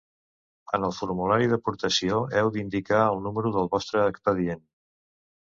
En 0.77 0.87
el 0.87 0.95
formulari 0.99 1.49
d'aportació, 1.51 2.21
heu 2.39 2.49
d'indicar 2.57 3.03
el 3.11 3.21
número 3.27 3.53
del 3.59 3.71
vostre 3.77 4.09
expedient. 4.15 4.67